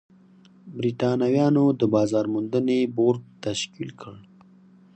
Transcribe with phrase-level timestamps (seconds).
[0.77, 4.15] برېټانویانو د بازار موندنې بورډ تشکیل کړ.